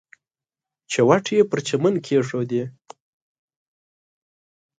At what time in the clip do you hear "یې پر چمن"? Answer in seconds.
1.37-1.95